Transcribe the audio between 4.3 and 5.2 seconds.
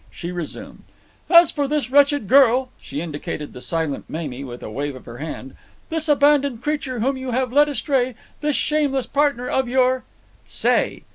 with a wave of her